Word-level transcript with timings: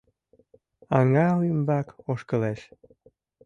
Аҥа 0.97 1.27
ӱмбак 1.49 1.87
ошкылеш. 2.11 2.61